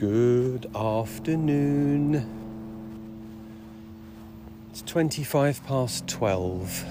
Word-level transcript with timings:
Good 0.00 0.74
afternoon. 0.74 2.26
It's 4.70 4.80
25 4.80 5.62
past 5.66 6.08
12. 6.08 6.84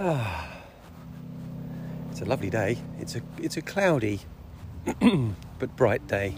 Ah. 0.00 0.50
It's 2.10 2.22
a 2.22 2.24
lovely 2.24 2.50
day. 2.50 2.76
It's 2.98 3.14
a 3.14 3.22
it's 3.38 3.56
a 3.56 3.62
cloudy 3.62 4.18
but 5.60 5.76
bright 5.76 6.04
day. 6.08 6.34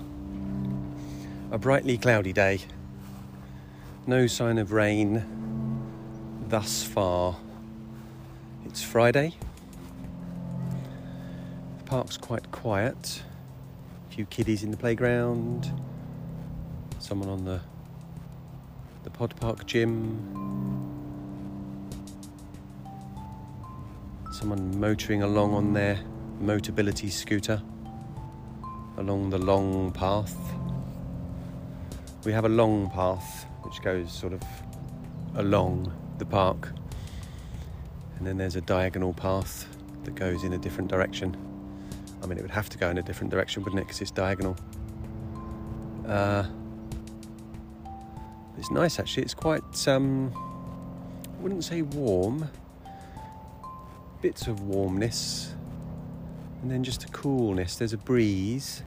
A 1.51 1.57
brightly 1.57 1.97
cloudy 1.97 2.35
day. 2.35 2.61
No 4.07 4.27
sign 4.27 4.59
of 4.59 4.73
rain 4.73 5.25
thus 6.49 6.83
far. 6.83 7.39
It's 8.67 8.83
Friday. 8.83 9.33
The 11.79 11.85
park's 11.85 12.19
quite 12.19 12.53
quiet. 12.53 13.23
Few 14.15 14.27
kiddies 14.27 14.63
in 14.63 14.71
the 14.71 14.77
playground. 14.77 15.73
Someone 17.01 17.29
on 17.29 17.45
the 17.45 17.61
the 19.03 19.11
Pod 19.11 19.35
Park 19.41 19.67
gym. 19.67 20.21
Someone 24.31 24.79
motoring 24.79 25.25
along 25.25 25.55
on 25.55 25.73
their 25.73 25.99
Motability 26.41 27.11
scooter 27.11 27.61
along 28.99 29.31
the 29.31 29.39
long 29.39 29.91
path. 29.91 30.37
We 32.25 32.31
have 32.31 32.45
a 32.45 32.49
long 32.49 32.91
path 32.91 33.47
which 33.63 33.83
goes 33.83 34.13
sort 34.13 34.33
of 34.33 34.43
along 35.35 35.93
the 36.19 36.25
park, 36.25 36.71
and 38.19 38.25
then 38.25 38.37
there's 38.37 38.55
a 38.55 38.61
diagonal 38.61 39.13
path 39.13 39.67
that 40.05 40.15
goes 40.15 40.45
in 40.45 40.53
a 40.53 40.59
different 40.59 40.89
direction. 40.89 41.37
I 42.25 42.27
mean, 42.27 42.39
it 42.39 42.43
would 42.43 42.51
have 42.53 42.71
to 42.71 42.79
go 42.79 42.89
in 42.89 42.97
a 42.97 43.03
different 43.03 43.31
direction, 43.31 43.63
wouldn't 43.63 43.81
it? 43.81 43.85
Because 43.85 44.01
it's 44.01 44.11
diagonal. 44.11 44.57
Uh, 46.09 46.45
it's 48.57 48.71
nice 48.71 48.99
actually. 48.99 49.25
It's 49.25 49.35
quite, 49.35 49.89
um, 49.89 50.33
I 51.39 51.43
wouldn't 51.43 51.65
say 51.65 51.83
warm, 51.83 52.49
bits 54.23 54.47
of 54.47 54.63
warmness, 54.63 55.55
and 56.63 56.71
then 56.71 56.83
just 56.83 57.05
a 57.05 57.09
coolness. 57.09 57.77
There's 57.77 57.93
a 57.93 57.99
breeze. 57.99 58.83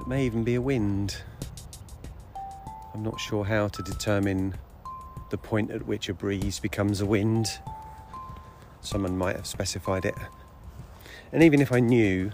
It 0.00 0.06
may 0.06 0.24
even 0.26 0.44
be 0.44 0.54
a 0.54 0.60
wind. 0.60 1.16
I'm 2.94 3.02
not 3.02 3.18
sure 3.18 3.44
how 3.44 3.66
to 3.66 3.82
determine 3.82 4.54
the 5.30 5.38
point 5.38 5.72
at 5.72 5.84
which 5.86 6.08
a 6.08 6.14
breeze 6.14 6.60
becomes 6.60 7.00
a 7.00 7.06
wind. 7.06 7.48
Someone 8.80 9.18
might 9.18 9.34
have 9.34 9.46
specified 9.46 10.04
it. 10.04 10.14
And 11.34 11.42
even 11.42 11.60
if 11.60 11.72
I 11.72 11.80
knew 11.80 12.30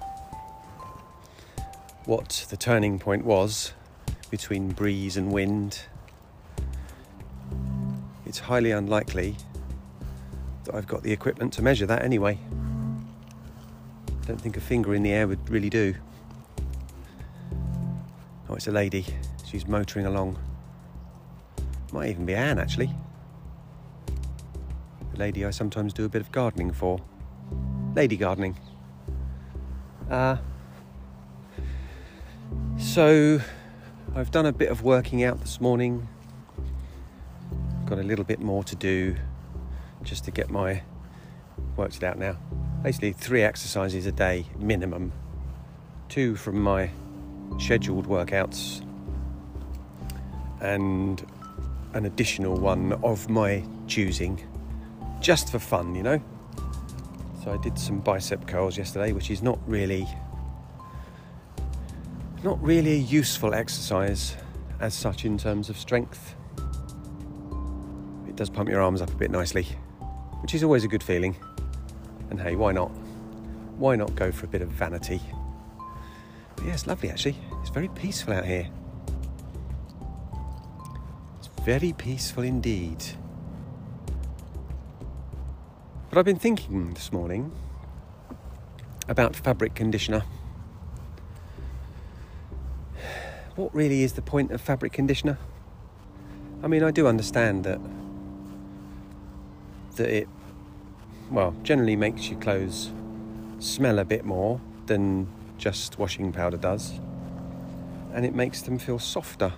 what 2.04 2.46
the 2.50 2.56
turning 2.58 2.98
point 2.98 3.24
was 3.24 3.72
between 4.30 4.72
breeze 4.72 5.16
and 5.16 5.32
wind, 5.32 5.80
it's 8.26 8.40
highly 8.40 8.72
unlikely 8.72 9.36
that 10.64 10.74
I've 10.74 10.86
got 10.86 11.02
the 11.02 11.12
equipment 11.12 11.54
to 11.54 11.62
measure 11.62 11.86
that 11.86 12.02
anyway. 12.02 12.38
I 14.22 14.26
don't 14.26 14.38
think 14.38 14.58
a 14.58 14.60
finger 14.60 14.94
in 14.94 15.02
the 15.02 15.12
air 15.12 15.26
would 15.26 15.48
really 15.48 15.70
do. 15.70 15.94
Oh, 18.50 18.54
it's 18.54 18.68
a 18.68 18.70
lady. 18.70 19.06
She's 19.46 19.66
motoring 19.66 20.04
along. 20.04 20.38
Might 21.90 22.10
even 22.10 22.26
be 22.26 22.34
Anne, 22.34 22.58
actually. 22.58 22.90
The 25.14 25.18
lady 25.18 25.46
I 25.46 25.50
sometimes 25.52 25.94
do 25.94 26.04
a 26.04 26.08
bit 26.10 26.20
of 26.20 26.30
gardening 26.32 26.70
for. 26.70 27.00
Lady 27.96 28.18
gardening. 28.18 28.58
Uh, 30.10 30.36
so, 32.76 33.40
I've 34.16 34.32
done 34.32 34.46
a 34.46 34.52
bit 34.52 34.70
of 34.70 34.82
working 34.82 35.22
out 35.22 35.40
this 35.40 35.60
morning. 35.60 36.08
Got 37.86 37.98
a 38.00 38.02
little 38.02 38.24
bit 38.24 38.40
more 38.40 38.64
to 38.64 38.74
do 38.74 39.14
just 40.02 40.24
to 40.24 40.32
get 40.32 40.50
my 40.50 40.82
worked 41.76 41.98
it 41.98 42.02
out 42.02 42.18
now. 42.18 42.36
Basically, 42.82 43.12
three 43.12 43.42
exercises 43.42 44.06
a 44.06 44.12
day 44.12 44.46
minimum. 44.58 45.12
Two 46.08 46.34
from 46.34 46.60
my 46.60 46.90
scheduled 47.58 48.08
workouts, 48.08 48.84
and 50.60 51.24
an 51.94 52.06
additional 52.06 52.56
one 52.56 52.94
of 53.04 53.28
my 53.28 53.64
choosing, 53.86 54.44
just 55.20 55.52
for 55.52 55.60
fun, 55.60 55.94
you 55.94 56.02
know. 56.02 56.20
I 57.50 57.56
did 57.56 57.76
some 57.78 57.98
bicep 57.98 58.46
curls 58.46 58.78
yesterday, 58.78 59.12
which 59.12 59.30
is 59.30 59.42
not 59.42 59.58
really 59.66 60.06
not 62.44 62.62
really 62.62 62.92
a 62.92 62.98
useful 62.98 63.52
exercise 63.52 64.36
as 64.78 64.94
such 64.94 65.24
in 65.24 65.36
terms 65.36 65.68
of 65.68 65.76
strength. 65.76 66.36
It 68.28 68.36
does 68.36 68.48
pump 68.48 68.68
your 68.68 68.80
arms 68.80 69.02
up 69.02 69.10
a 69.10 69.16
bit 69.16 69.30
nicely, 69.30 69.64
which 70.40 70.54
is 70.54 70.62
always 70.62 70.84
a 70.84 70.88
good 70.88 71.02
feeling. 71.02 71.36
And 72.30 72.40
hey, 72.40 72.54
why 72.54 72.72
not? 72.72 72.88
Why 73.76 73.96
not 73.96 74.14
go 74.14 74.30
for 74.30 74.46
a 74.46 74.48
bit 74.48 74.62
of 74.62 74.68
vanity? 74.68 75.20
But 76.56 76.66
yeah, 76.66 76.72
it's 76.72 76.86
lovely 76.86 77.10
actually. 77.10 77.36
It's 77.60 77.70
very 77.70 77.88
peaceful 77.88 78.32
out 78.32 78.46
here. 78.46 78.70
It's 81.38 81.48
very 81.64 81.92
peaceful 81.92 82.44
indeed. 82.44 83.04
But 86.10 86.18
I've 86.18 86.24
been 86.24 86.40
thinking 86.40 86.92
this 86.92 87.12
morning 87.12 87.52
about 89.08 89.36
fabric 89.36 89.76
conditioner. 89.76 90.24
What 93.54 93.72
really 93.72 94.02
is 94.02 94.14
the 94.14 94.22
point 94.22 94.50
of 94.50 94.60
fabric 94.60 94.92
conditioner? 94.92 95.38
I 96.64 96.66
mean, 96.66 96.82
I 96.82 96.90
do 96.90 97.06
understand 97.06 97.62
that 97.62 97.78
that 99.94 100.08
it 100.08 100.28
well, 101.30 101.54
generally 101.62 101.94
makes 101.94 102.28
your 102.28 102.40
clothes 102.40 102.90
smell 103.60 104.00
a 104.00 104.04
bit 104.04 104.24
more 104.24 104.60
than 104.86 105.28
just 105.58 105.96
washing 105.96 106.32
powder 106.32 106.56
does, 106.56 106.98
and 108.12 108.26
it 108.26 108.34
makes 108.34 108.62
them 108.62 108.80
feel 108.80 108.98
softer. 108.98 109.52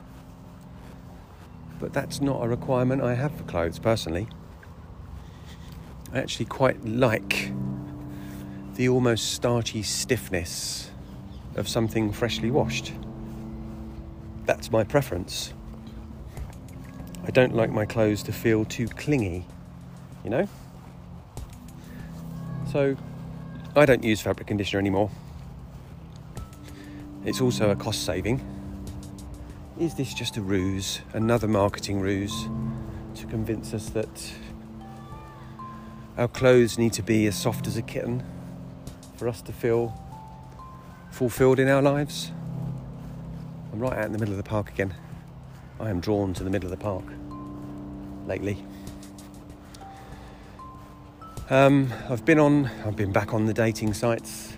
But 1.80 1.94
that's 1.94 2.20
not 2.20 2.44
a 2.44 2.48
requirement 2.48 3.00
I 3.02 3.14
have 3.14 3.34
for 3.34 3.44
clothes 3.44 3.78
personally. 3.78 4.28
I 6.12 6.18
actually 6.18 6.46
quite 6.46 6.84
like 6.84 7.52
the 8.74 8.88
almost 8.88 9.32
starchy 9.32 9.82
stiffness 9.82 10.90
of 11.56 11.68
something 11.68 12.12
freshly 12.12 12.50
washed. 12.50 12.92
That's 14.44 14.70
my 14.70 14.84
preference. 14.84 15.54
I 17.24 17.30
don't 17.30 17.54
like 17.54 17.70
my 17.70 17.86
clothes 17.86 18.22
to 18.24 18.32
feel 18.32 18.64
too 18.64 18.88
clingy, 18.88 19.46
you 20.24 20.30
know? 20.30 20.48
So 22.72 22.96
I 23.76 23.86
don't 23.86 24.02
use 24.02 24.20
fabric 24.20 24.48
conditioner 24.48 24.80
anymore. 24.80 25.10
It's 27.24 27.40
also 27.40 27.70
a 27.70 27.76
cost 27.76 28.04
saving. 28.04 28.40
Is 29.78 29.94
this 29.94 30.12
just 30.12 30.36
a 30.36 30.42
ruse, 30.42 31.00
another 31.12 31.48
marketing 31.48 32.00
ruse 32.00 32.48
to 33.14 33.26
convince 33.26 33.72
us 33.72 33.90
that 33.90 34.32
our 36.16 36.28
clothes 36.28 36.78
need 36.78 36.92
to 36.94 37.02
be 37.02 37.26
as 37.26 37.36
soft 37.36 37.66
as 37.66 37.76
a 37.76 37.82
kitten 37.82 38.24
for 39.16 39.28
us 39.28 39.40
to 39.42 39.52
feel 39.52 39.98
fulfilled 41.10 41.58
in 41.58 41.68
our 41.68 41.82
lives? 41.82 42.32
I'm 43.72 43.80
right 43.80 43.96
out 43.96 44.04
in 44.04 44.12
the 44.12 44.18
middle 44.18 44.34
of 44.34 44.38
the 44.38 44.48
park 44.48 44.70
again. 44.70 44.94
I 45.80 45.90
am 45.90 46.00
drawn 46.00 46.34
to 46.34 46.44
the 46.44 46.50
middle 46.50 46.70
of 46.70 46.78
the 46.78 46.82
park 46.82 47.04
lately. 48.26 48.64
Um, 51.50 51.92
I've 52.08 52.24
been 52.24 52.38
on, 52.38 52.66
I've 52.86 52.96
been 52.96 53.12
back 53.12 53.34
on 53.34 53.46
the 53.46 53.54
dating 53.54 53.94
sites. 53.94 54.56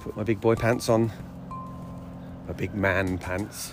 Put 0.00 0.16
my 0.16 0.22
big 0.22 0.40
boy 0.40 0.54
pants 0.54 0.88
on, 0.88 1.12
my 2.46 2.52
big 2.52 2.74
man 2.74 3.18
pants. 3.18 3.72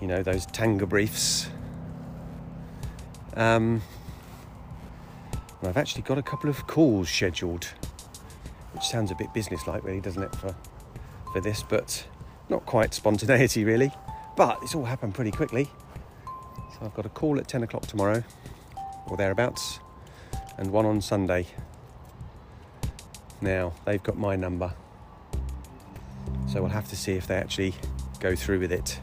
You 0.00 0.06
know 0.06 0.22
those 0.22 0.46
tanga 0.46 0.86
briefs. 0.86 1.48
Um, 3.34 3.82
I've 5.62 5.76
actually 5.76 6.02
got 6.02 6.18
a 6.18 6.22
couple 6.22 6.48
of 6.48 6.66
calls 6.66 7.10
scheduled, 7.10 7.64
which 8.72 8.84
sounds 8.84 9.10
a 9.10 9.14
bit 9.14 9.32
businesslike, 9.34 9.84
really, 9.84 10.00
doesn't 10.00 10.22
it, 10.22 10.34
for 10.36 10.54
for 11.32 11.40
this? 11.40 11.62
But 11.62 12.06
not 12.48 12.64
quite 12.64 12.94
spontaneity, 12.94 13.64
really. 13.64 13.92
But 14.36 14.58
it's 14.62 14.74
all 14.74 14.84
happened 14.84 15.14
pretty 15.14 15.32
quickly. 15.32 15.68
So 16.72 16.86
I've 16.86 16.94
got 16.94 17.04
a 17.06 17.10
call 17.10 17.38
at 17.38 17.48
ten 17.48 17.62
o'clock 17.62 17.86
tomorrow, 17.86 18.22
or 19.08 19.16
thereabouts 19.16 19.80
and 20.56 20.70
one 20.72 20.86
on 20.86 21.00
Sunday. 21.00 21.46
Now, 23.40 23.74
they've 23.84 24.02
got 24.02 24.16
my 24.16 24.36
number, 24.36 24.72
so 26.46 26.60
we'll 26.62 26.70
have 26.70 26.88
to 26.88 26.96
see 26.96 27.12
if 27.12 27.26
they 27.26 27.36
actually 27.36 27.74
go 28.20 28.34
through 28.34 28.60
with 28.60 28.72
it. 28.72 29.00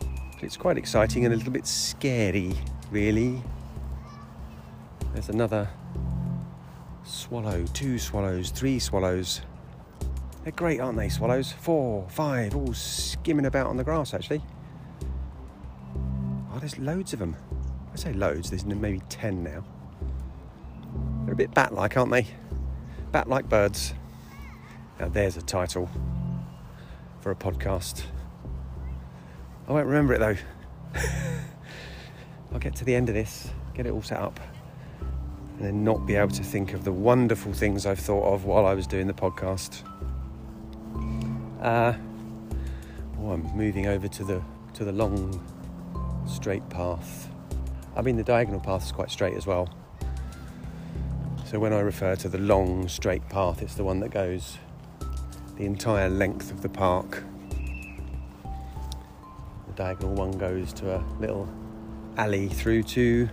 But 0.00 0.42
it's 0.42 0.56
quite 0.56 0.78
exciting 0.78 1.24
and 1.24 1.34
a 1.34 1.36
little 1.36 1.52
bit 1.52 1.66
scary, 1.66 2.54
really. 2.90 3.42
There's 5.16 5.30
another 5.30 5.70
swallow, 7.02 7.64
two 7.72 7.98
swallows, 7.98 8.50
three 8.50 8.78
swallows. 8.78 9.40
They're 10.42 10.52
great, 10.52 10.78
aren't 10.78 10.98
they, 10.98 11.08
swallows? 11.08 11.52
Four, 11.52 12.06
five, 12.10 12.54
all 12.54 12.74
skimming 12.74 13.46
about 13.46 13.68
on 13.68 13.78
the 13.78 13.82
grass, 13.82 14.12
actually. 14.12 14.42
Oh, 16.52 16.58
there's 16.58 16.78
loads 16.78 17.14
of 17.14 17.18
them. 17.18 17.34
I 17.94 17.96
say 17.96 18.12
loads, 18.12 18.50
there's 18.50 18.66
maybe 18.66 19.00
10 19.08 19.42
now. 19.42 19.64
They're 21.24 21.32
a 21.32 21.36
bit 21.36 21.54
bat 21.54 21.72
like, 21.72 21.96
aren't 21.96 22.12
they? 22.12 22.26
Bat 23.10 23.26
like 23.26 23.48
birds. 23.48 23.94
Now, 25.00 25.08
there's 25.08 25.38
a 25.38 25.42
title 25.42 25.88
for 27.20 27.30
a 27.30 27.34
podcast. 27.34 28.02
I 29.66 29.72
won't 29.72 29.86
remember 29.86 30.12
it 30.12 30.18
though. 30.18 30.36
I'll 32.52 32.58
get 32.58 32.76
to 32.76 32.84
the 32.84 32.94
end 32.94 33.08
of 33.08 33.14
this, 33.14 33.48
get 33.72 33.86
it 33.86 33.92
all 33.92 34.02
set 34.02 34.18
up, 34.18 34.38
and 35.56 35.64
then 35.66 35.84
not 35.84 36.06
be 36.06 36.16
able 36.16 36.30
to 36.30 36.42
think 36.42 36.74
of 36.74 36.84
the 36.84 36.92
wonderful 36.92 37.52
things 37.52 37.86
I've 37.86 37.98
thought 37.98 38.32
of 38.32 38.44
while 38.44 38.66
I 38.66 38.74
was 38.74 38.86
doing 38.86 39.06
the 39.06 39.14
podcast. 39.14 39.82
Uh, 41.62 41.94
oh, 43.20 43.30
I'm 43.32 43.42
moving 43.56 43.86
over 43.86 44.06
to 44.06 44.24
the 44.24 44.42
to 44.74 44.84
the 44.84 44.92
long 44.92 45.42
straight 46.26 46.68
path. 46.68 47.30
I 47.96 48.02
mean, 48.02 48.16
the 48.16 48.22
diagonal 48.22 48.60
path 48.60 48.84
is 48.84 48.92
quite 48.92 49.10
straight 49.10 49.34
as 49.34 49.46
well. 49.46 49.70
So 51.46 51.58
when 51.58 51.72
I 51.72 51.80
refer 51.80 52.16
to 52.16 52.28
the 52.28 52.38
long 52.38 52.88
straight 52.88 53.26
path, 53.30 53.62
it's 53.62 53.74
the 53.74 53.84
one 53.84 54.00
that 54.00 54.10
goes 54.10 54.58
the 55.56 55.64
entire 55.64 56.10
length 56.10 56.50
of 56.50 56.60
the 56.60 56.68
park. 56.68 57.22
The 58.42 59.72
diagonal 59.74 60.14
one 60.14 60.32
goes 60.32 60.74
to 60.74 60.96
a 60.96 61.04
little 61.18 61.48
alley 62.18 62.48
through 62.48 62.82
to 62.82 63.28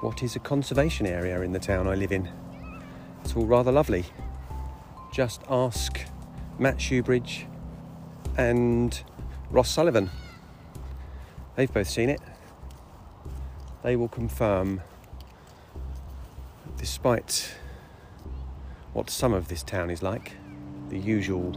what 0.00 0.22
is 0.22 0.34
a 0.34 0.38
conservation 0.38 1.06
area 1.06 1.42
in 1.42 1.52
the 1.52 1.58
town 1.58 1.86
I 1.86 1.94
live 1.94 2.10
in. 2.10 2.28
It's 3.22 3.36
all 3.36 3.44
rather 3.44 3.70
lovely. 3.70 4.06
Just 5.12 5.42
ask 5.50 6.00
Matt 6.58 6.78
Shoebridge 6.78 7.44
and 8.38 9.02
Ross 9.50 9.70
Sullivan. 9.70 10.10
They've 11.54 11.72
both 11.72 11.88
seen 11.88 12.08
it. 12.08 12.20
They 13.82 13.94
will 13.94 14.08
confirm, 14.08 14.80
despite 16.78 17.54
what 18.94 19.10
some 19.10 19.34
of 19.34 19.48
this 19.48 19.62
town 19.62 19.90
is 19.90 20.02
like, 20.02 20.32
the 20.88 20.98
usual 20.98 21.52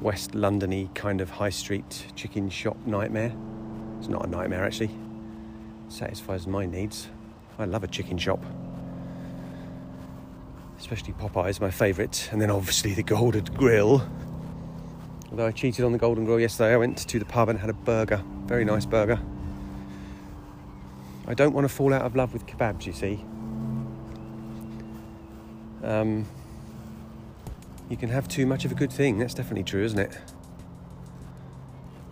West 0.00 0.32
Londony 0.32 0.94
kind 0.94 1.20
of 1.20 1.30
high 1.30 1.50
street 1.50 2.06
chicken 2.14 2.48
shop 2.48 2.76
nightmare. 2.86 3.34
It's 3.98 4.08
not 4.08 4.24
a 4.24 4.28
nightmare 4.28 4.64
actually. 4.64 4.90
It 5.86 5.92
satisfies 5.92 6.46
my 6.46 6.66
needs. 6.66 7.08
I 7.58 7.64
love 7.66 7.84
a 7.84 7.88
chicken 7.88 8.18
shop. 8.18 8.44
Especially 10.78 11.12
Popeye's 11.14 11.60
my 11.60 11.70
favourite, 11.70 12.28
and 12.32 12.40
then 12.40 12.50
obviously 12.50 12.94
the 12.94 13.02
Golden 13.02 13.44
Grill. 13.44 14.06
Although 15.30 15.46
I 15.46 15.52
cheated 15.52 15.84
on 15.84 15.92
the 15.92 15.98
Golden 15.98 16.24
Grill 16.24 16.40
yesterday, 16.40 16.74
I 16.74 16.76
went 16.76 16.98
to 16.98 17.18
the 17.18 17.24
pub 17.24 17.48
and 17.48 17.58
had 17.58 17.70
a 17.70 17.74
burger. 17.74 18.22
Very 18.46 18.64
nice 18.64 18.86
burger. 18.86 19.20
I 21.26 21.34
don't 21.34 21.54
want 21.54 21.66
to 21.66 21.74
fall 21.74 21.94
out 21.94 22.02
of 22.02 22.14
love 22.14 22.32
with 22.32 22.46
kebabs, 22.46 22.86
you 22.86 22.92
see. 22.92 23.24
Um, 25.82 26.26
you 27.88 27.96
can 27.96 28.10
have 28.10 28.28
too 28.28 28.46
much 28.46 28.64
of 28.64 28.72
a 28.72 28.74
good 28.74 28.92
thing. 28.92 29.18
That's 29.18 29.34
definitely 29.34 29.64
true, 29.64 29.84
isn't 29.84 29.98
it? 29.98 30.18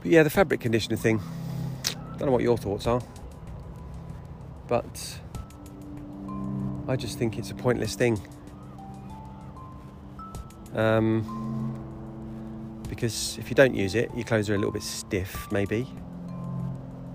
But 0.00 0.11
yeah, 0.11 0.23
the 0.23 0.31
fabric 0.31 0.61
conditioner 0.61 0.97
thing. 0.97 1.21
Don't 2.19 2.27
know 2.27 2.33
what 2.33 2.43
your 2.43 2.56
thoughts 2.56 2.87
are, 2.87 3.03
but 4.69 5.21
I 6.93 6.97
just 6.97 7.19
think 7.19 7.39
it's 7.39 7.50
a 7.50 7.55
pointless 7.55 7.94
thing. 7.94 8.21
Um, 10.75 11.25
because 12.87 13.39
if 13.39 13.49
you 13.49 13.55
don't 13.55 13.75
use 13.75 13.94
it, 13.94 14.11
your 14.15 14.25
clothes 14.25 14.50
are 14.50 14.55
a 14.55 14.59
little 14.59 14.73
bit 14.73 14.83
stiff, 14.83 15.50
maybe. 15.50 15.87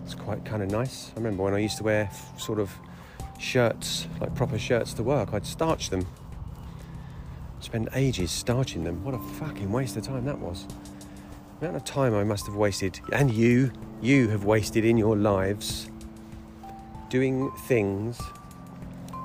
It's 0.03 0.15
quite 0.15 0.44
kind 0.45 0.63
of 0.63 0.71
nice. 0.71 1.12
I 1.12 1.19
remember 1.19 1.44
when 1.44 1.53
I 1.53 1.59
used 1.59 1.77
to 1.77 1.83
wear 1.83 2.06
f- 2.06 2.41
sort 2.41 2.59
of 2.59 2.71
shirts, 3.38 4.07
like 4.19 4.33
proper 4.33 4.57
shirts 4.57 4.94
to 4.95 5.03
work, 5.03 5.31
I'd 5.31 5.45
starch 5.45 5.91
them 5.91 6.07
spend 7.59 7.89
ages 7.94 8.31
starching 8.31 8.83
them. 8.83 9.03
What 9.03 9.13
a 9.13 9.19
fucking 9.19 9.71
waste 9.71 9.95
of 9.97 10.03
time 10.03 10.25
that 10.25 10.39
was. 10.39 10.65
The 11.59 11.68
amount 11.68 11.77
of 11.77 11.83
time 11.85 12.15
I 12.15 12.23
must 12.23 12.47
have 12.47 12.56
wasted, 12.56 13.00
and 13.13 13.31
you, 13.31 13.71
you 14.01 14.30
have 14.30 14.44
wasted 14.44 14.85
in 14.85 14.97
your 14.97 15.15
lives 15.15 15.89
doing 17.09 17.51
things 17.68 18.19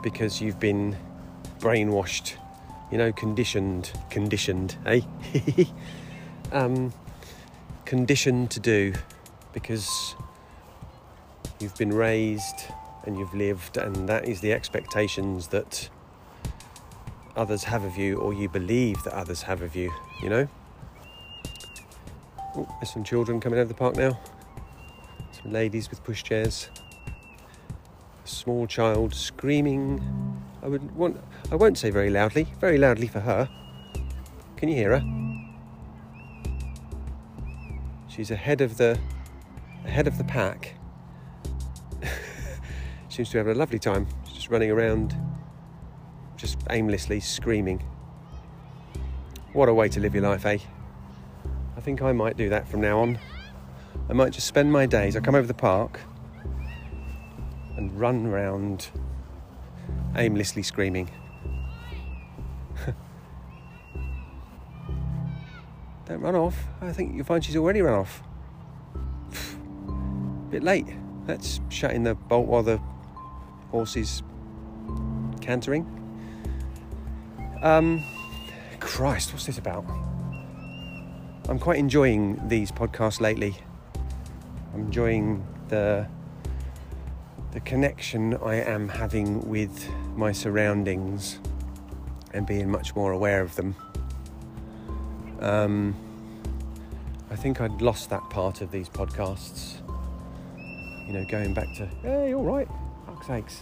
because 0.02 0.40
you've 0.40 0.60
been 0.60 0.96
brainwashed, 1.58 2.34
you 2.90 2.98
know, 2.98 3.12
conditioned, 3.12 3.92
conditioned, 4.10 4.76
eh? 4.84 5.00
um, 6.52 6.92
conditioned 7.84 8.50
to 8.50 8.60
do 8.60 8.92
because 9.52 10.14
you've 11.60 11.76
been 11.76 11.92
raised 11.92 12.64
and 13.04 13.18
you've 13.18 13.34
lived, 13.34 13.76
and 13.76 14.08
that 14.08 14.28
is 14.28 14.40
the 14.40 14.52
expectations 14.52 15.48
that 15.48 15.88
others 17.36 17.64
have 17.64 17.84
of 17.84 17.96
you 17.96 18.16
or 18.18 18.32
you 18.32 18.48
believe 18.48 19.02
that 19.04 19.14
others 19.14 19.42
have 19.42 19.62
of 19.62 19.74
you, 19.74 19.92
you 20.22 20.28
know? 20.28 20.48
Oh, 22.54 22.68
there's 22.80 22.92
some 22.92 23.04
children 23.04 23.40
coming 23.40 23.58
out 23.58 23.62
of 23.62 23.68
the 23.68 23.74
park 23.74 23.96
now. 23.96 24.18
Some 25.32 25.52
ladies 25.52 25.88
with 25.90 26.04
pushchairs. 26.04 26.68
Small 28.32 28.66
child 28.66 29.14
screaming. 29.14 30.02
I 30.62 30.68
would 30.68 30.96
want 30.96 31.20
I 31.52 31.54
won't 31.54 31.76
say 31.76 31.90
very 31.90 32.08
loudly, 32.08 32.48
very 32.60 32.78
loudly 32.78 33.06
for 33.06 33.20
her. 33.20 33.48
Can 34.56 34.70
you 34.70 34.74
hear 34.74 34.98
her? 34.98 35.04
She's 38.08 38.30
ahead 38.30 38.62
of 38.62 38.78
the 38.78 38.98
ahead 39.84 40.06
of 40.08 40.16
the 40.16 40.24
pack. 40.24 40.76
Seems 43.10 43.28
to 43.28 43.34
be 43.34 43.38
having 43.38 43.54
a 43.54 43.58
lovely 43.58 43.78
time. 43.78 44.08
She's 44.24 44.36
just 44.36 44.50
running 44.50 44.70
around 44.70 45.14
just 46.36 46.58
aimlessly 46.70 47.20
screaming. 47.20 47.84
What 49.52 49.68
a 49.68 49.74
way 49.74 49.90
to 49.90 50.00
live 50.00 50.14
your 50.14 50.24
life, 50.24 50.46
eh? 50.46 50.58
I 51.76 51.80
think 51.80 52.00
I 52.00 52.12
might 52.12 52.38
do 52.38 52.48
that 52.48 52.66
from 52.66 52.80
now 52.80 53.00
on. 53.00 53.18
I 54.08 54.14
might 54.14 54.32
just 54.32 54.46
spend 54.46 54.72
my 54.72 54.86
days, 54.86 55.16
I 55.16 55.20
come 55.20 55.34
over 55.34 55.46
the 55.46 55.54
park 55.54 56.00
and 57.76 57.98
run 57.98 58.26
around 58.26 58.88
aimlessly 60.16 60.62
screaming. 60.62 61.10
Don't 66.06 66.20
run 66.20 66.36
off. 66.36 66.66
I 66.80 66.92
think 66.92 67.14
you'll 67.14 67.24
find 67.24 67.44
she's 67.44 67.56
already 67.56 67.82
run 67.82 67.94
off. 67.94 68.22
Bit 70.50 70.62
late. 70.62 70.86
Let's 71.26 71.60
shut 71.68 71.92
in 71.92 72.02
the 72.02 72.14
bolt 72.14 72.46
while 72.46 72.62
the 72.62 72.80
horse 73.70 73.96
is 73.96 74.22
cantering. 75.40 75.86
Um, 77.62 78.02
Christ, 78.80 79.32
what's 79.32 79.46
this 79.46 79.58
about? 79.58 79.84
I'm 81.48 81.58
quite 81.58 81.78
enjoying 81.78 82.48
these 82.48 82.72
podcasts 82.72 83.20
lately. 83.20 83.56
I'm 84.74 84.80
enjoying 84.80 85.46
the 85.68 86.08
the 87.52 87.60
connection 87.60 88.34
I 88.42 88.54
am 88.54 88.88
having 88.88 89.46
with 89.46 89.86
my 90.16 90.32
surroundings 90.32 91.38
and 92.32 92.46
being 92.46 92.70
much 92.70 92.96
more 92.96 93.12
aware 93.12 93.42
of 93.42 93.54
them. 93.56 93.76
Um, 95.38 95.94
I 97.30 97.36
think 97.36 97.60
I'd 97.60 97.82
lost 97.82 98.08
that 98.08 98.22
part 98.30 98.62
of 98.62 98.70
these 98.70 98.88
podcasts. 98.88 99.74
You 101.06 101.12
know, 101.12 101.26
going 101.26 101.52
back 101.52 101.74
to, 101.76 101.86
hey, 102.00 102.32
all 102.32 102.42
right, 102.42 102.68
fuck's 103.04 103.26
sakes, 103.26 103.60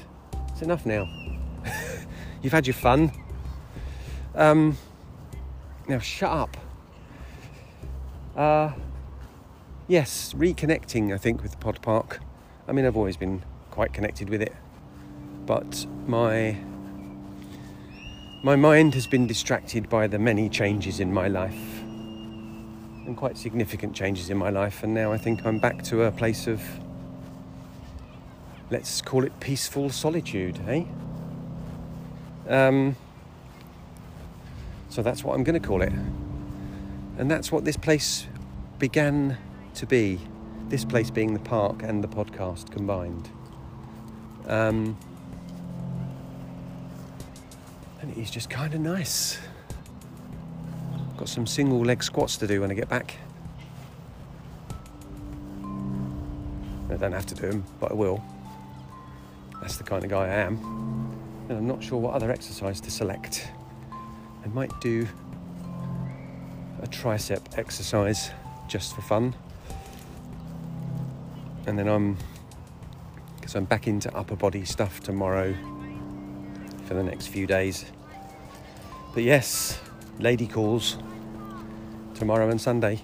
it's 0.51 0.63
enough 0.63 0.87
now. 0.87 1.09
You've 2.43 2.53
had 2.53 2.69
your 2.69 2.75
fun. 2.75 3.11
Um, 4.37 4.79
now, 5.89 5.99
shut 5.99 6.31
up. 6.31 6.57
Uh, 8.37 8.73
yes, 9.89 10.33
reconnecting, 10.35 11.13
I 11.13 11.19
think, 11.19 11.43
with 11.43 11.59
Pod 11.59 11.83
Park. 11.83 12.21
I 12.69 12.73
mean, 12.73 12.87
I've 12.87 12.97
always 12.97 13.17
been 13.17 13.43
quite 13.71 13.93
connected 13.93 14.29
with 14.29 14.43
it, 14.43 14.55
but 15.47 15.87
my 16.07 16.57
my 18.43 18.57
mind 18.57 18.95
has 18.95 19.07
been 19.07 19.27
distracted 19.27 19.89
by 19.89 20.07
the 20.07 20.19
many 20.19 20.49
changes 20.49 20.99
in 21.01 21.13
my 21.13 21.29
life, 21.29 21.83
and 23.07 23.17
quite 23.17 23.37
significant 23.37 23.95
changes 23.95 24.31
in 24.31 24.37
my 24.37 24.51
life. 24.51 24.83
And 24.83 24.95
now 24.95 25.13
I 25.13 25.19
think 25.19 25.45
I'm 25.45 25.59
back 25.59 25.83
to 25.85 26.05
a 26.05 26.11
place 26.11 26.47
of, 26.47 26.63
let's 28.71 29.03
call 29.03 29.25
it 29.25 29.39
peaceful 29.41 29.91
solitude, 29.91 30.59
eh? 30.67 30.85
Um, 32.49 32.97
so 34.89 35.03
that's 35.03 35.23
what 35.23 35.35
I'm 35.35 35.45
going 35.45 35.61
to 35.61 35.67
call 35.67 35.83
it. 35.83 35.93
And 37.19 37.31
that's 37.31 37.53
what 37.53 37.65
this 37.65 37.77
place 37.77 38.27
began 38.79 39.37
to 39.75 39.87
be. 39.87 40.19
This 40.69 40.85
place 40.85 41.11
being 41.11 41.35
the 41.35 41.41
park 41.41 41.83
and 41.83 42.03
the 42.03 42.09
podcast 42.09 42.71
combined. 42.71 43.29
Um, 44.51 44.99
and 48.03 48.17
is 48.19 48.31
just 48.31 48.51
kind 48.51 48.75
of 48.75 48.81
nice. 48.81 49.39
Got 51.17 51.29
some 51.29 51.47
single 51.47 51.81
leg 51.85 52.03
squats 52.03 52.37
to 52.39 52.49
do 52.49 52.61
when 52.61 52.71
I 52.71 52.75
get 52.75 52.89
back. 52.89 53.15
I 56.91 56.97
don't 56.97 57.13
have 57.13 57.27
to 57.27 57.35
do 57.37 57.49
them, 57.49 57.65
but 57.79 57.93
I 57.93 57.95
will. 57.95 58.23
That's 59.61 59.77
the 59.77 59.85
kind 59.85 60.03
of 60.03 60.11
guy 60.11 60.25
I 60.25 60.35
am. 60.35 60.57
And 61.49 61.57
I'm 61.57 61.69
not 61.69 61.81
sure 61.83 62.01
what 62.01 62.15
other 62.15 62.33
exercise 62.33 62.81
to 62.81 62.91
select. 62.91 63.49
I 64.45 64.49
might 64.49 64.73
do 64.81 65.07
a 66.83 66.89
tricep 66.89 67.57
exercise 67.57 68.31
just 68.67 68.97
for 68.97 69.03
fun. 69.03 69.33
And 71.67 71.79
then 71.79 71.87
I'm, 71.87 72.17
because 73.51 73.59
I'm 73.59 73.65
back 73.65 73.89
into 73.89 74.17
upper 74.17 74.37
body 74.37 74.65
stuff 74.65 75.01
tomorrow 75.01 75.53
for 76.87 76.95
the 76.95 77.03
next 77.03 77.27
few 77.27 77.49
days. 77.49 77.85
But 79.13 79.25
yes, 79.25 79.81
lady 80.21 80.47
calls 80.47 80.99
tomorrow 82.15 82.49
and 82.49 82.61
Sunday. 82.61 83.01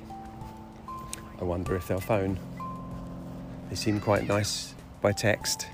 I 1.40 1.42
wonder 1.42 1.74
if 1.74 1.88
they'll 1.88 1.98
phone. 1.98 2.38
They 3.70 3.74
seem 3.74 3.98
quite 3.98 4.28
nice 4.28 4.72
by 5.00 5.10
text. 5.10 5.66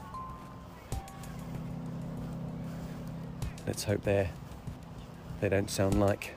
Let's 3.66 3.84
hope 3.84 4.04
they're 4.04 4.30
they 5.42 5.50
don't 5.50 5.70
sound 5.70 6.00
like 6.00 6.34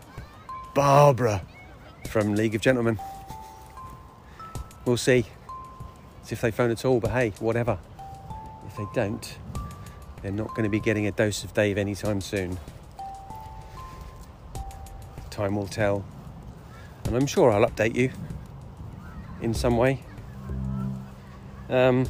Barbara 0.73 1.41
from 2.09 2.35
League 2.35 2.53
of 2.53 2.59
Gentlemen. 2.59 2.99
We'll 4.83 4.97
see. 4.97 5.25
See 6.23 6.33
if 6.33 6.41
they 6.41 6.51
phone 6.51 6.71
at 6.71 6.83
all, 6.83 6.99
but 6.99 7.11
hey, 7.11 7.31
whatever. 7.39 7.79
If 8.77 8.93
they 8.93 9.01
don't, 9.01 9.37
they're 10.21 10.33
not 10.33 10.49
going 10.49 10.63
to 10.63 10.69
be 10.69 10.81
getting 10.81 11.07
a 11.07 11.11
dose 11.11 11.45
of 11.45 11.53
Dave 11.53 11.77
anytime 11.77 12.19
soon. 12.19 12.59
Time 15.29 15.55
will 15.55 15.67
tell. 15.67 16.03
And 17.05 17.15
I'm 17.15 17.25
sure 17.25 17.51
I'll 17.51 17.65
update 17.65 17.95
you 17.95 18.11
in 19.41 19.53
some 19.53 19.77
way. 19.77 20.01
Um, 21.69 22.05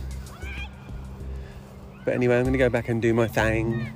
but 2.03 2.15
anyway, 2.15 2.37
I'm 2.37 2.43
going 2.43 2.53
to 2.53 2.59
go 2.59 2.69
back 2.69 2.89
and 2.89 2.99
do 2.99 3.13
my 3.13 3.27
thing. 3.27 3.91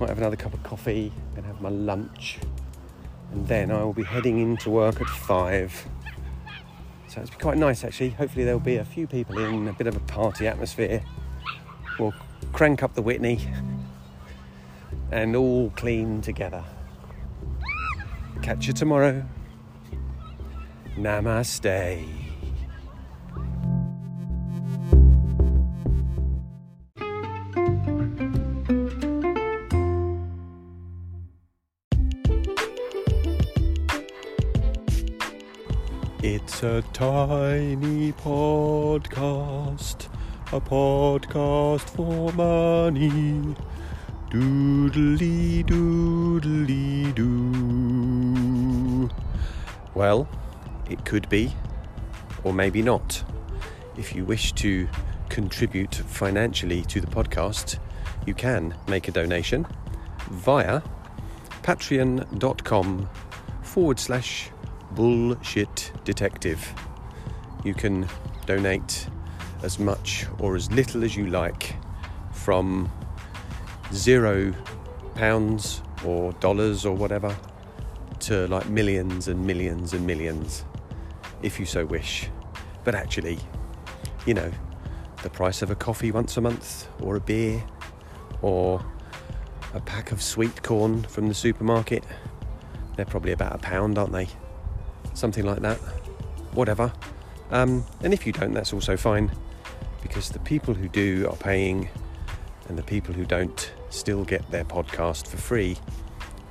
Might 0.00 0.08
have 0.08 0.18
another 0.18 0.34
cup 0.34 0.54
of 0.54 0.64
coffee, 0.64 1.12
and 1.36 1.46
have 1.46 1.60
my 1.60 1.68
lunch, 1.68 2.38
and 3.30 3.46
then 3.46 3.70
I 3.70 3.84
will 3.84 3.92
be 3.92 4.02
heading 4.02 4.40
into 4.40 4.68
work 4.68 5.00
at 5.00 5.06
five. 5.06 5.86
So 7.06 7.20
it's 7.20 7.30
quite 7.30 7.56
nice 7.56 7.84
actually. 7.84 8.10
Hopefully 8.10 8.44
there'll 8.44 8.58
be 8.58 8.76
a 8.76 8.84
few 8.84 9.06
people 9.06 9.38
in, 9.38 9.68
a 9.68 9.72
bit 9.72 9.86
of 9.86 9.94
a 9.94 10.00
party 10.00 10.48
atmosphere. 10.48 11.04
We'll 12.02 12.14
crank 12.52 12.82
up 12.82 12.94
the 12.94 13.02
Whitney 13.02 13.38
and 15.12 15.36
all 15.36 15.70
clean 15.76 16.20
together. 16.20 16.64
Catch 18.42 18.66
you 18.66 18.72
tomorrow. 18.72 19.24
Namaste. 20.96 22.08
It's 36.24 36.62
a 36.64 36.82
tiny 36.92 38.12
podcast, 38.12 40.08
a 40.52 40.60
podcast 40.60 41.80
for 41.96 42.30
money. 42.34 43.56
Doodly 44.28 45.64
doodly 45.64 47.14
doo. 47.14 49.08
Well, 49.94 50.28
it 50.90 51.06
could 51.06 51.28
be, 51.30 51.54
or 52.44 52.52
maybe 52.52 52.82
not. 52.82 53.24
If 53.96 54.14
you 54.14 54.26
wish 54.26 54.52
to 54.54 54.86
contribute 55.30 55.94
financially 55.94 56.82
to 56.82 57.00
the 57.00 57.06
podcast, 57.06 57.78
you 58.26 58.34
can 58.34 58.74
make 58.86 59.08
a 59.08 59.10
donation 59.10 59.66
via 60.30 60.82
patreon.com 61.62 63.08
forward 63.62 63.98
slash 63.98 64.50
bullshit 64.90 65.92
detective. 66.04 66.74
You 67.64 67.72
can 67.72 68.06
donate 68.44 69.08
as 69.62 69.78
much 69.78 70.26
or 70.38 70.56
as 70.56 70.70
little 70.72 71.04
as 71.04 71.16
you 71.16 71.26
like 71.26 71.76
from 72.32 72.90
zero 73.92 74.54
pounds 75.14 75.82
or 76.04 76.32
dollars 76.34 76.84
or 76.84 76.94
whatever 76.94 77.36
to 78.18 78.46
like 78.48 78.68
millions 78.68 79.28
and 79.28 79.46
millions 79.46 79.92
and 79.92 80.06
millions 80.06 80.64
if 81.42 81.58
you 81.58 81.66
so 81.66 81.84
wish. 81.84 82.28
But 82.84 82.94
actually, 82.94 83.38
you 84.26 84.34
know, 84.34 84.50
the 85.22 85.30
price 85.30 85.62
of 85.62 85.70
a 85.70 85.74
coffee 85.74 86.10
once 86.10 86.36
a 86.36 86.40
month 86.40 86.88
or 87.00 87.16
a 87.16 87.20
beer 87.20 87.62
or 88.40 88.84
a 89.74 89.80
pack 89.80 90.12
of 90.12 90.22
sweet 90.22 90.62
corn 90.62 91.02
from 91.04 91.28
the 91.28 91.34
supermarket, 91.34 92.04
they're 92.96 93.06
probably 93.06 93.32
about 93.32 93.54
a 93.54 93.58
pound, 93.58 93.98
aren't 93.98 94.12
they? 94.12 94.28
something 95.14 95.44
like 95.44 95.60
that, 95.60 95.78
whatever. 96.52 96.92
Um, 97.50 97.84
and 98.02 98.12
if 98.14 98.26
you 98.26 98.32
don't, 98.32 98.52
that's 98.52 98.72
also 98.72 98.96
fine 98.96 99.30
because 100.02 100.30
the 100.30 100.38
people 100.40 100.74
who 100.74 100.88
do 100.88 101.26
are 101.30 101.36
paying 101.36 101.88
and 102.68 102.76
the 102.76 102.82
people 102.82 103.14
who 103.14 103.24
don't 103.24 103.72
still 103.90 104.24
get 104.24 104.48
their 104.50 104.64
podcast 104.64 105.26
for 105.26 105.36
free, 105.36 105.76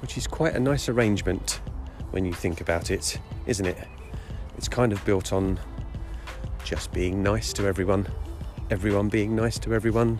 which 0.01 0.17
is 0.17 0.27
quite 0.27 0.55
a 0.55 0.60
nice 0.60 0.89
arrangement 0.89 1.62
when 2.12 2.25
you 2.25 2.34
think 2.34 2.62
about 2.62 2.91
it, 2.91 3.20
isn't 3.46 3.65
it? 3.65 3.88
It's 4.58 4.67
kind 4.67 4.91
of 4.91 5.03
built 5.05 5.34
on 5.34 5.60
just 6.63 6.91
being 6.91 7.24
nice 7.24 7.53
to 7.53 7.65
everyone, 7.65 8.08
everyone 8.70 9.10
being 9.10 9.36
nice 9.36 9.58
to 9.60 9.74
everyone, 9.74 10.20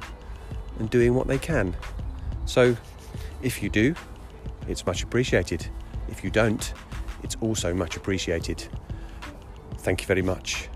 and 0.80 0.90
doing 0.90 1.14
what 1.14 1.28
they 1.28 1.38
can. 1.38 1.76
So, 2.46 2.76
if 3.42 3.62
you 3.62 3.70
do, 3.70 3.96
it's 4.68 4.86
much 4.86 5.04
appreciated. 5.04 5.68
If 6.10 6.24
you 6.24 6.30
don't, 6.30 6.74
it's 7.24 7.38
also 7.42 7.74
much 7.74 7.98
appreciated. 7.98 8.68
Thank 9.78 10.02
you 10.02 10.08
very 10.08 10.22
much. 10.22 10.71